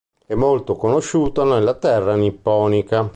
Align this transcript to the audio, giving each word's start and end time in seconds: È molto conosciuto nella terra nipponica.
È 0.25 0.33
molto 0.33 0.73
conosciuto 0.75 1.43
nella 1.43 1.75
terra 1.75 2.15
nipponica. 2.15 3.07